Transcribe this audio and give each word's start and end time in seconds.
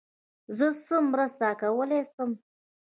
زه 0.57 0.67
څه 0.85 0.95
مرسته 1.11 1.47
کولای 1.61 2.01
سم. 2.13 2.29